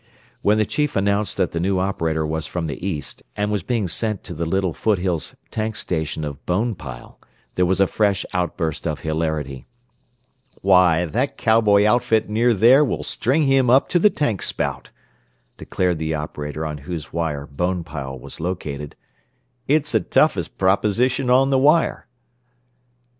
[0.41, 3.87] When the chief announced that the new operator was from the east, and was being
[3.87, 7.19] sent to the little foothills tank station of Bonepile,
[7.53, 9.67] there was a fresh outburst of hilarity.
[10.61, 14.89] "Why, that cowboy outfit near there will string him up to the tank spout,"
[15.57, 18.95] declared the operator on whose wire Bonepile was located.
[19.67, 22.07] "It's the toughest proposition on the wire."